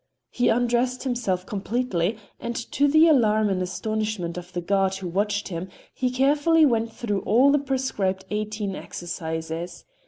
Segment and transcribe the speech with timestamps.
[0.31, 5.49] He undressed himself completely and, to the alarm and astonishment of the guard who watched
[5.49, 9.85] him, he carefully went through all the prescribed eighteen exercises.